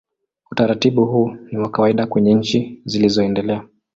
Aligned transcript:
Utaratibu 0.51 1.05
huu 1.05 1.35
ni 1.51 1.57
wa 1.57 1.69
kawaida 1.69 2.07
kwenye 2.07 2.33
nchi 2.33 2.81
zilizoendelea. 2.85 3.63